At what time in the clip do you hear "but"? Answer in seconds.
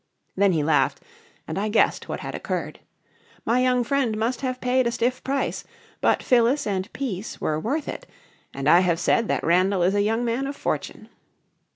6.01-6.23